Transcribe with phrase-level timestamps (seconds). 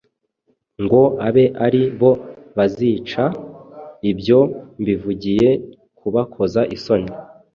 [0.83, 2.11] ngo abe ari bo
[2.57, 3.23] bazica?
[4.11, 4.39] Ibyo
[4.81, 5.49] mbivugiye
[5.97, 7.09] kubakoza isoni.